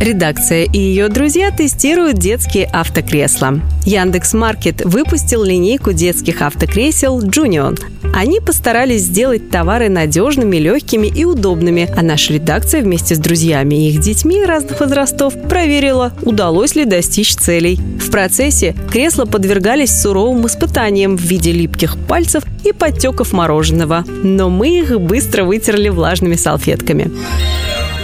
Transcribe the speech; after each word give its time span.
Редакция 0.00 0.64
и 0.64 0.78
ее 0.78 1.08
друзья 1.08 1.50
тестируют 1.50 2.18
детские 2.18 2.66
автокресла. 2.66 3.60
Яндекс 3.86 4.34
Маркет 4.34 4.84
выпустил 4.84 5.42
линейку 5.42 5.94
детских 5.94 6.42
автокресел 6.42 7.22
Junion. 7.22 7.80
Они 8.14 8.40
постарались 8.40 9.02
сделать 9.02 9.50
товары 9.50 9.88
надежными, 9.88 10.58
легкими 10.58 11.06
и 11.06 11.24
удобными, 11.24 11.88
а 11.96 12.02
наша 12.02 12.34
редакция 12.34 12.82
вместе 12.82 13.14
с 13.14 13.18
друзьями 13.18 13.74
и 13.74 13.90
их 13.90 14.00
детьми 14.00 14.44
разных 14.44 14.80
возрастов 14.80 15.34
проверила, 15.48 16.12
удалось 16.22 16.74
ли 16.74 16.84
достичь 16.84 17.34
целей. 17.34 17.76
В 17.98 18.10
процессе 18.10 18.76
кресла 18.92 19.24
подвергались 19.24 19.98
суровым 19.98 20.46
испытаниям 20.46 21.16
в 21.16 21.22
виде 21.22 21.52
липких 21.52 21.96
пальцев 22.06 22.44
и 22.64 22.72
подтеков 22.72 23.32
мороженого, 23.32 24.04
но 24.06 24.50
мы 24.50 24.78
их 24.78 25.00
быстро 25.00 25.44
вытерли 25.44 25.88
влажными 25.88 26.34
салфетками. 26.34 27.10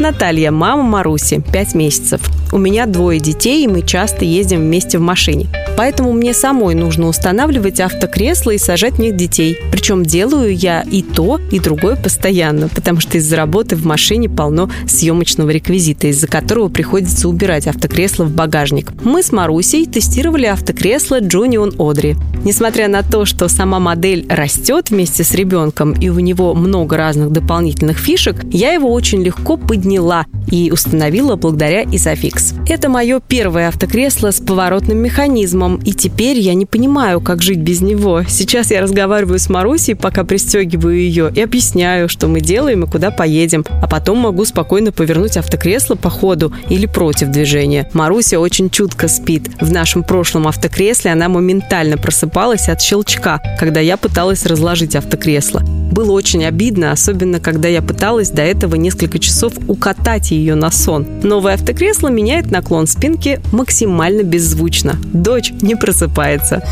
Наталья, 0.03 0.51
мама 0.51 0.83
Маруси, 0.83 1.41
5 1.53 1.75
месяцев. 1.75 2.21
У 2.51 2.59
меня 2.59 2.87
двое 2.87 3.21
детей, 3.21 3.63
и 3.63 3.69
мы 3.69 3.83
часто 3.83 4.25
ездим 4.25 4.59
вместе 4.59 4.99
в 4.99 5.01
машине. 5.01 5.47
Поэтому 5.77 6.13
мне 6.13 6.35
самой 6.35 6.75
нужно 6.75 7.09
устанавливать 7.09 7.81
автокресло 7.81 8.51
и 8.51 8.59
сажать 8.59 8.95
в 8.95 8.99
них 8.99 9.17
детей. 9.17 9.59
Причем 9.71 10.05
делаю 10.05 10.55
я 10.55 10.83
и 10.83 11.03
то, 11.03 11.41
и 11.51 11.59
другое 11.59 11.97
постоянно, 11.97 12.69
потому 12.69 13.01
что 13.01 13.19
из-за 13.19 13.37
работы 13.37 13.77
в 13.77 13.85
машине 13.87 14.29
полно 14.29 14.71
съемочного 14.87 15.51
реквизита, 15.51 16.09
из-за 16.09 16.27
которого 16.27 16.69
приходится 16.69 17.29
убирать 17.29 17.67
автокресло 17.67 18.25
в 18.25 18.33
багажник. 18.33 18.93
Мы 19.03 19.23
с 19.23 19.33
Марусей 19.33 19.87
тестировали 19.87 20.47
автокресло 20.47 21.21
Junion 21.21 21.75
Одри. 21.79 22.17
Несмотря 22.45 22.89
на 22.89 23.03
то, 23.03 23.25
что 23.25 23.49
сама 23.49 23.79
модель 23.79 24.27
растет 24.29 24.91
вместе 24.91 25.25
с 25.25 25.33
ребенком 25.33 25.93
и 25.93 26.09
у 26.09 26.19
него 26.19 26.55
много 26.55 26.97
разных 26.97 27.31
дополнительных 27.31 27.99
фишек, 27.99 28.37
я 28.51 28.73
его 28.73 28.93
очень 28.93 29.23
легко 29.23 29.57
подняла 29.57 30.27
и 30.51 30.71
установила 30.73 31.37
благодаря 31.37 31.85
Isofix. 31.85 32.55
Это 32.69 32.89
мое 32.89 33.21
первое 33.21 33.69
автокресло 33.69 34.31
с 34.33 34.41
поворотным 34.41 34.99
механизмом, 34.99 35.62
и 35.85 35.93
теперь 35.93 36.39
я 36.39 36.55
не 36.55 36.67
понимаю, 36.67 37.21
как 37.21 37.43
жить 37.43 37.59
без 37.59 37.81
него. 37.81 38.23
Сейчас 38.29 38.71
я 38.71 38.81
разговариваю 38.81 39.39
с 39.39 39.49
Марусей, 39.49 39.95
пока 39.95 40.25
пристегиваю 40.25 40.97
ее, 40.97 41.33
и 41.35 41.41
объясняю, 41.41 42.09
что 42.09 42.29
мы 42.29 42.41
делаем 42.41 42.85
и 42.85 42.91
куда 42.91 43.11
поедем. 43.11 43.65
А 43.71 43.89
потом 43.89 44.19
могу 44.19 44.45
спокойно 44.45 44.93
повернуть 44.93 45.37
автокресло 45.37 45.95
по 45.95 46.11
ходу 46.11 46.53
или 46.69 46.87
против 46.87 47.29
движения. 47.29 47.89
Маруся 47.93 48.39
очень 48.39 48.71
чутко 48.71 49.09
спит. 49.09 49.51
В 49.61 49.71
нашем 49.71 50.03
прошлом 50.03 50.49
автокресле 50.49 51.13
она 51.13 51.29
моментально 51.29 51.97
просыпалась 51.97 52.69
от 52.69 52.81
щелчка, 52.81 53.41
когда 53.59 53.81
я 53.81 53.97
пыталась 53.97 54.47
разложить 54.47 54.97
автокресло. 54.97 55.63
Было 55.93 56.13
очень 56.13 56.43
обидно, 56.47 56.91
особенно 56.91 57.39
когда 57.39 57.69
я 57.69 57.83
пыталась 57.83 58.31
до 58.31 58.41
этого 58.41 58.77
несколько 58.77 59.19
часов 59.19 59.53
укатать 59.69 60.31
ее 60.31 60.55
на 60.55 60.71
сон. 60.71 61.07
Новое 61.23 61.53
автокресло 61.55 62.09
меняет 62.09 62.51
наклон 62.51 62.87
спинки 62.87 63.41
максимально 63.53 64.23
беззвучно. 64.23 64.97
Дочь 65.13 65.53
не 65.61 65.75
просыпается. 65.75 66.67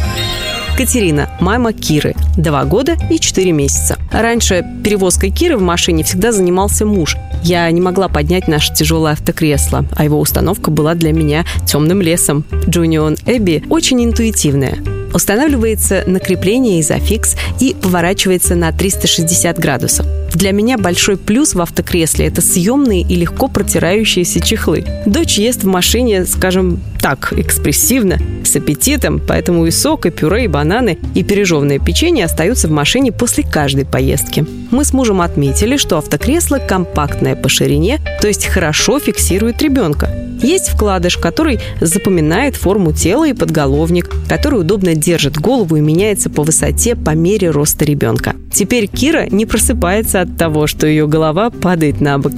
Катерина, 0.75 1.29
мама 1.41 1.75
Киры, 1.75 2.15
2 2.39 2.65
года 2.65 2.97
и 3.11 3.19
4 3.19 3.53
месяца. 3.53 3.99
Раньше 4.11 4.65
перевозкой 4.83 5.29
Киры 5.29 5.59
в 5.59 5.63
машине 5.63 6.03
всегда 6.03 6.33
занимался 6.33 6.87
муж. 6.87 7.19
Я 7.43 7.71
не 7.71 7.83
могла 7.83 8.09
поднять 8.09 8.49
наше 8.49 8.73
тяжелое 8.73 9.13
автокресло, 9.13 9.85
а 9.97 10.05
его 10.05 10.19
установка 10.19 10.71
была 10.71 10.95
для 10.95 11.13
меня 11.13 11.45
темным 11.67 12.01
лесом. 12.01 12.45
Джунион 12.67 13.19
Эбби 13.27 13.63
очень 13.69 14.03
интуитивная. 14.03 14.79
Устанавливается 15.13 16.05
на 16.07 16.21
крепление 16.21 16.81
изофикс 16.81 17.37
и 17.61 17.75
поворачивается 17.75 18.55
на 18.55 18.73
360 18.73 19.59
градусов. 19.59 20.07
Для 20.35 20.53
меня 20.53 20.79
большой 20.79 21.17
плюс 21.17 21.55
в 21.55 21.61
автокресле– 21.61 22.27
это 22.29 22.41
съемные 22.41 23.03
и 23.03 23.17
легко 23.17 23.49
протирающиеся 23.49 24.41
чехлы. 24.41 24.85
Дочь 25.05 25.39
ест 25.39 25.65
в 25.65 25.67
машине, 25.67 26.25
скажем 26.25 26.81
так, 27.01 27.33
экспрессивно, 27.37 28.19
с 28.45 28.55
аппетитом, 28.55 29.21
поэтому 29.27 29.67
и 29.67 29.71
сок, 29.71 30.07
и 30.07 30.11
пюре, 30.11 30.45
и 30.45 30.49
бананы, 30.49 30.99
и 31.15 31.25
пережеванное 31.25 31.79
печенье 31.79 32.25
остаются 32.25 32.69
в 32.69 32.71
машине 32.71 33.11
после 33.11 33.43
каждой 33.43 33.85
поездки. 33.85 34.47
Мы 34.71 34.85
с 34.85 34.93
мужем 34.93 35.21
отметили, 35.21 35.77
что 35.77 35.99
автокресло 35.99 36.59
компактное 36.59 37.35
по 37.35 37.49
ширине, 37.49 37.99
то 38.21 38.29
есть 38.29 38.47
хорошо 38.47 39.01
фиксирует 39.01 39.61
ребенка. 39.63 40.09
Есть 40.43 40.71
вкладыш, 40.71 41.19
который 41.19 41.61
запоминает 41.81 42.57
форму 42.57 42.93
тела 42.93 43.29
и 43.29 43.35
подголовник, 43.35 44.11
который 44.29 44.61
удобно 44.61 44.95
держит 45.01 45.39
голову 45.39 45.77
и 45.77 45.81
меняется 45.81 46.31
по 46.31 46.43
высоте 46.43 46.95
по 46.95 47.11
мере 47.11 47.51
роста 47.51 47.85
ребенка. 47.85 48.37
Теперь 48.53 48.87
Кира 48.87 49.27
не 49.31 49.47
просыпается 49.47 50.21
от 50.21 50.37
того, 50.37 50.67
что 50.67 50.87
ее 50.87 51.07
голова 51.07 51.51
падает 51.51 52.01
на 52.01 52.19
бок. 52.19 52.33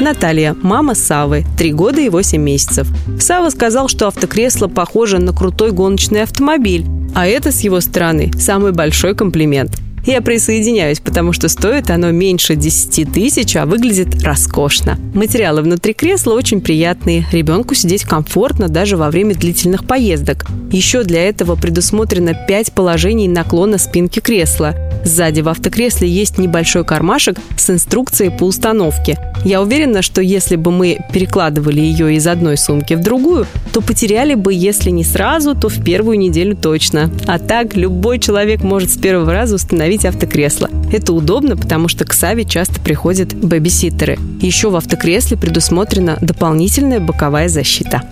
Наталья, 0.00 0.56
мама 0.62 0.94
Савы, 0.94 1.44
3 1.58 1.72
года 1.72 2.00
и 2.00 2.08
8 2.08 2.40
месяцев. 2.40 2.88
Сава 3.20 3.50
сказал, 3.50 3.88
что 3.88 4.08
автокресло 4.08 4.68
похоже 4.68 5.18
на 5.18 5.32
крутой 5.32 5.72
гоночный 5.72 6.22
автомобиль, 6.22 6.84
а 7.14 7.26
это 7.26 7.52
с 7.52 7.60
его 7.60 7.80
стороны 7.80 8.30
самый 8.38 8.72
большой 8.72 9.14
комплимент. 9.14 9.81
Я 10.04 10.20
присоединяюсь, 10.20 10.98
потому 10.98 11.32
что 11.32 11.48
стоит 11.48 11.90
оно 11.90 12.10
меньше 12.10 12.56
10 12.56 13.12
тысяч, 13.12 13.54
а 13.56 13.66
выглядит 13.66 14.22
роскошно. 14.24 14.98
Материалы 15.14 15.62
внутри 15.62 15.92
кресла 15.92 16.32
очень 16.32 16.60
приятные. 16.60 17.26
Ребенку 17.30 17.74
сидеть 17.74 18.02
комфортно 18.02 18.68
даже 18.68 18.96
во 18.96 19.10
время 19.10 19.34
длительных 19.34 19.86
поездок. 19.86 20.46
Еще 20.72 21.04
для 21.04 21.28
этого 21.28 21.54
предусмотрено 21.54 22.34
5 22.34 22.72
положений 22.72 23.28
наклона 23.28 23.78
спинки 23.78 24.18
кресла. 24.18 24.74
Сзади 25.04 25.40
в 25.40 25.48
автокресле 25.48 26.08
есть 26.08 26.38
небольшой 26.38 26.84
кармашек 26.84 27.36
с 27.56 27.70
инструкцией 27.70 28.30
по 28.30 28.44
установке. 28.44 29.18
Я 29.44 29.60
уверена, 29.60 30.02
что 30.02 30.22
если 30.22 30.56
бы 30.56 30.70
мы 30.70 30.98
перекладывали 31.12 31.80
ее 31.80 32.14
из 32.14 32.26
одной 32.26 32.56
сумки 32.56 32.94
в 32.94 33.02
другую, 33.02 33.46
то 33.72 33.80
потеряли 33.80 34.34
бы, 34.34 34.54
если 34.54 34.90
не 34.90 35.04
сразу, 35.04 35.54
то 35.54 35.68
в 35.68 35.82
первую 35.82 36.18
неделю 36.18 36.56
точно. 36.56 37.10
А 37.26 37.38
так 37.38 37.74
любой 37.74 38.18
человек 38.18 38.62
может 38.62 38.90
с 38.90 38.96
первого 38.96 39.32
раза 39.32 39.56
установить 39.56 40.04
автокресло. 40.04 40.70
Это 40.92 41.12
удобно, 41.12 41.56
потому 41.56 41.88
что 41.88 42.04
к 42.04 42.12
Саве 42.12 42.44
часто 42.44 42.80
приходят 42.80 43.34
бэбиситтеры. 43.34 44.18
Еще 44.40 44.70
в 44.70 44.76
автокресле 44.76 45.36
предусмотрена 45.36 46.18
дополнительная 46.20 47.00
боковая 47.00 47.48
защита. 47.48 48.02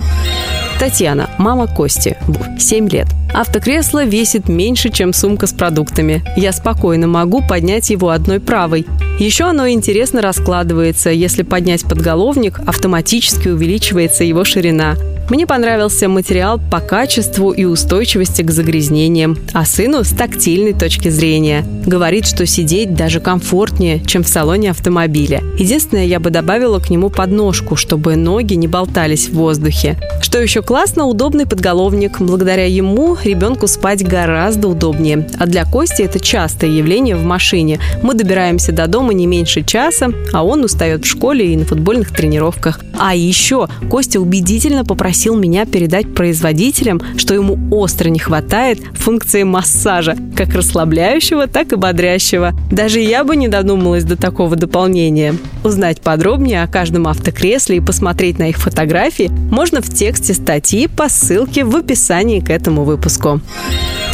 Татьяна, 0.81 1.29
мама 1.37 1.67
Кости, 1.67 2.17
7 2.59 2.89
лет. 2.89 3.07
Автокресло 3.35 4.03
весит 4.07 4.49
меньше, 4.49 4.89
чем 4.89 5.13
сумка 5.13 5.47
с 5.47 5.53
продуктами. 5.53 6.25
Я 6.39 6.53
спокойно 6.53 7.07
могу 7.07 7.43
поднять 7.47 7.91
его 7.91 8.09
одной 8.09 8.41
правой. 8.41 8.87
Еще 9.19 9.45
оно 9.45 9.69
интересно 9.69 10.23
раскладывается. 10.23 11.11
Если 11.11 11.43
поднять 11.43 11.83
подголовник, 11.83 12.61
автоматически 12.67 13.49
увеличивается 13.49 14.25
его 14.25 14.43
ширина. 14.43 14.97
Мне 15.31 15.47
понравился 15.47 16.09
материал 16.09 16.61
по 16.73 16.81
качеству 16.81 17.53
и 17.53 17.65
устойчивости 17.65 18.43
к 18.43 18.51
загрязнениям, 18.51 19.39
а 19.53 19.65
сыну 19.65 20.03
с 20.03 20.09
тактильной 20.09 20.73
точки 20.73 21.09
зрения. 21.09 21.65
Говорит, 21.87 22.27
что 22.27 22.47
сидеть 22.47 22.95
даже 22.95 23.21
комфортнее, 23.21 24.01
чем 24.05 24.25
в 24.25 24.29
салоне 24.29 24.73
автомобиля. 24.73 25.41
Единственное, 25.57 26.05
я 26.05 26.19
бы 26.19 26.31
добавила 26.31 26.81
к 26.81 26.91
нему 26.91 27.11
подножку, 27.11 27.77
чтобы 27.77 28.17
ноги 28.17 28.55
не 28.55 28.67
болтались 28.67 29.29
в 29.29 29.35
воздухе. 29.35 29.97
Что 30.21 30.41
еще 30.41 30.63
классно, 30.63 31.07
удобный 31.07 31.47
подголовник. 31.47 32.21
Благодаря 32.21 32.67
ему 32.67 33.17
ребенку 33.23 33.69
спать 33.69 34.05
гораздо 34.05 34.67
удобнее. 34.67 35.29
А 35.39 35.47
для 35.47 35.65
Кости 35.65 36.03
это 36.03 36.19
частое 36.19 36.71
явление 36.71 37.15
в 37.15 37.23
машине. 37.23 37.79
Мы 38.03 38.15
добираемся 38.15 38.73
до 38.73 38.89
дома 38.89 39.13
не 39.13 39.29
меньше 39.29 39.63
часа, 39.63 40.09
а 40.33 40.45
он 40.45 40.65
устает 40.65 41.05
в 41.05 41.09
школе 41.09 41.53
и 41.53 41.57
на 41.57 41.67
футбольных 41.67 42.11
тренировках. 42.11 42.81
А 42.99 43.15
еще 43.15 43.69
Костя 43.89 44.21
убедительно 44.21 44.85
попросил 45.21 45.37
меня 45.37 45.67
передать 45.67 46.15
производителям, 46.15 46.99
что 47.19 47.35
ему 47.35 47.59
остро 47.71 48.09
не 48.09 48.19
хватает 48.19 48.81
функции 48.95 49.43
массажа, 49.43 50.17
как 50.35 50.55
расслабляющего, 50.55 51.47
так 51.47 51.75
и 51.75 51.77
бодрящего. 51.77 52.55
Даже 52.71 53.01
я 53.01 53.23
бы 53.23 53.37
не 53.37 53.47
додумалась 53.47 54.05
до 54.05 54.17
такого 54.17 54.57
дополнения. 54.57 55.35
Узнать 55.63 56.01
подробнее 56.01 56.63
о 56.63 56.69
каждом 56.69 57.07
автокресле 57.07 57.77
и 57.77 57.81
посмотреть 57.81 58.39
на 58.39 58.49
их 58.49 58.57
фотографии 58.57 59.31
можно 59.51 59.83
в 59.83 59.93
тексте 59.93 60.33
статьи 60.33 60.87
по 60.87 61.11
ссылке 61.11 61.67
в 61.67 61.77
описании 61.77 62.41
к 62.41 62.49
этому 62.49 62.85
выпуску. 62.85 63.43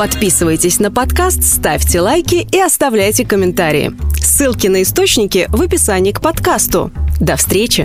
Подписывайтесь 0.00 0.80
на 0.80 0.90
подкаст, 0.90 1.44
ставьте 1.44 2.00
лайки 2.00 2.48
и 2.50 2.58
оставляйте 2.58 3.24
комментарии. 3.24 3.92
Ссылки 4.20 4.66
на 4.66 4.82
источники 4.82 5.46
в 5.50 5.62
описании 5.62 6.10
к 6.10 6.20
подкасту. 6.20 6.90
До 7.20 7.36
встречи! 7.36 7.84